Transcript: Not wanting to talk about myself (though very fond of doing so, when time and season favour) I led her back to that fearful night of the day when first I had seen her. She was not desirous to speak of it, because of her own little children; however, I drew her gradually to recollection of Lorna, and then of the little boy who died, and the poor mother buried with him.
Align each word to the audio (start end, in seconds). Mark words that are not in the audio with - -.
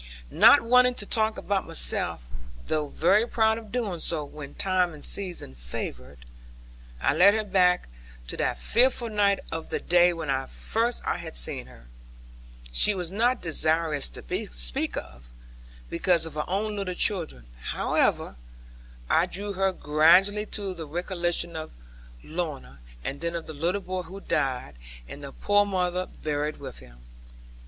Not 0.31 0.63
wanting 0.63 0.95
to 0.95 1.05
talk 1.05 1.37
about 1.37 1.67
myself 1.67 2.21
(though 2.65 2.87
very 2.87 3.27
fond 3.29 3.59
of 3.59 3.71
doing 3.71 3.99
so, 3.99 4.25
when 4.25 4.55
time 4.55 4.95
and 4.95 5.05
season 5.05 5.53
favour) 5.53 6.17
I 6.99 7.13
led 7.13 7.35
her 7.35 7.43
back 7.43 7.87
to 8.25 8.35
that 8.37 8.57
fearful 8.57 9.09
night 9.09 9.41
of 9.51 9.69
the 9.69 9.79
day 9.79 10.11
when 10.11 10.47
first 10.47 11.05
I 11.05 11.17
had 11.17 11.35
seen 11.35 11.67
her. 11.67 11.85
She 12.71 12.95
was 12.95 13.11
not 13.11 13.43
desirous 13.43 14.09
to 14.09 14.23
speak 14.49 14.97
of 14.97 15.25
it, 15.27 15.31
because 15.91 16.25
of 16.25 16.33
her 16.33 16.45
own 16.49 16.75
little 16.75 16.95
children; 16.95 17.45
however, 17.65 18.37
I 19.07 19.27
drew 19.27 19.53
her 19.53 19.71
gradually 19.71 20.47
to 20.47 20.73
recollection 20.83 21.55
of 21.55 21.73
Lorna, 22.23 22.79
and 23.03 23.21
then 23.21 23.35
of 23.35 23.45
the 23.45 23.53
little 23.53 23.81
boy 23.81 24.01
who 24.01 24.19
died, 24.19 24.77
and 25.07 25.23
the 25.23 25.31
poor 25.31 25.63
mother 25.63 26.07
buried 26.07 26.57
with 26.57 26.79
him. 26.79 27.01